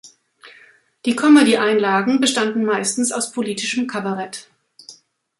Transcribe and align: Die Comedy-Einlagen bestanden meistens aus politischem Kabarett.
Die 1.05 1.15
Comedy-Einlagen 1.15 2.19
bestanden 2.21 2.65
meistens 2.65 3.11
aus 3.11 3.31
politischem 3.31 3.85
Kabarett. 3.85 4.49